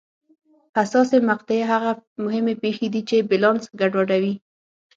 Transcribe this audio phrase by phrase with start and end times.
[0.79, 1.91] حساسې مقطعې هغه
[2.23, 4.33] مهمې پېښې دي چې بیلانس ګډوډوي.